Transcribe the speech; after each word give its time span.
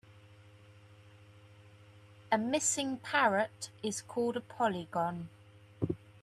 A 2.31 2.37
missing 2.39 2.97
parrot 2.97 3.69
is 3.83 4.01
called 4.01 4.35
a 4.35 4.41
polygon. 4.41 5.29